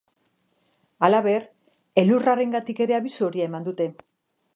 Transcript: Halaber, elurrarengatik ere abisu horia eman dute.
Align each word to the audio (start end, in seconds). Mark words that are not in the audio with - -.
Halaber, 1.07 1.45
elurrarengatik 2.03 2.81
ere 2.87 2.97
abisu 3.01 3.29
horia 3.29 3.47
eman 3.51 3.69
dute. 3.69 3.89